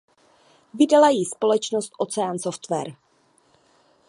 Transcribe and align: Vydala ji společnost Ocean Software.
Vydala 0.73 1.09
ji 1.09 1.25
společnost 1.25 1.91
Ocean 1.99 2.39
Software. 2.39 2.95